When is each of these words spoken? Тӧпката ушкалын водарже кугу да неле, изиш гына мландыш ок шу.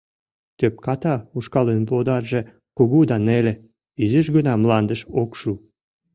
Тӧпката 0.57 1.15
ушкалын 1.37 1.81
водарже 1.89 2.41
кугу 2.77 2.99
да 3.09 3.17
неле, 3.27 3.53
изиш 4.03 4.27
гына 4.35 4.53
мландыш 4.61 5.01
ок 5.21 5.31
шу. 5.39 5.53